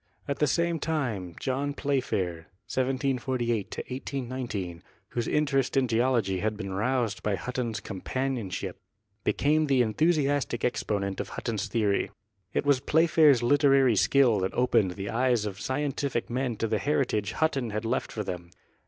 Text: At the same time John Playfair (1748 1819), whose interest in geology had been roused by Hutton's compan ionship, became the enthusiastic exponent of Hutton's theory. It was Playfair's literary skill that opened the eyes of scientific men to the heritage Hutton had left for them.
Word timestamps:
At 0.27 0.39
the 0.39 0.47
same 0.47 0.79
time 0.79 1.35
John 1.39 1.75
Playfair 1.75 2.47
(1748 2.67 3.67
1819), 3.75 4.81
whose 5.09 5.27
interest 5.27 5.77
in 5.77 5.87
geology 5.87 6.39
had 6.39 6.57
been 6.57 6.73
roused 6.73 7.21
by 7.21 7.35
Hutton's 7.35 7.79
compan 7.79 8.35
ionship, 8.35 8.73
became 9.23 9.67
the 9.67 9.83
enthusiastic 9.83 10.65
exponent 10.65 11.19
of 11.19 11.29
Hutton's 11.29 11.67
theory. 11.67 12.09
It 12.51 12.65
was 12.65 12.79
Playfair's 12.79 13.43
literary 13.43 13.95
skill 13.95 14.39
that 14.39 14.55
opened 14.55 14.93
the 14.95 15.11
eyes 15.11 15.45
of 15.45 15.61
scientific 15.61 16.31
men 16.31 16.55
to 16.55 16.67
the 16.67 16.79
heritage 16.79 17.33
Hutton 17.33 17.69
had 17.69 17.85
left 17.85 18.11
for 18.11 18.23
them. 18.23 18.49